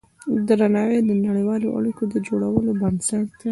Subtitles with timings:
[0.47, 3.49] درناوی د نړیوالو اړیکو د جوړولو بنسټ دی.